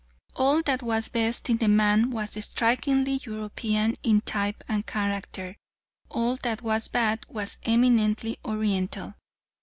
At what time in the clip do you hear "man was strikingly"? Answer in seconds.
1.67-3.21